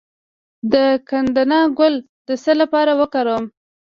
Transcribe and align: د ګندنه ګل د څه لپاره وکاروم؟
د 0.73 0.73
ګندنه 1.09 1.59
ګل 1.77 1.95
د 2.27 2.29
څه 2.43 2.51
لپاره 2.61 2.91
وکاروم؟ 3.01 3.45